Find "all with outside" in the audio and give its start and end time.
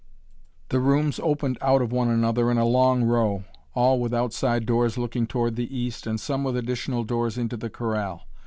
3.75-4.65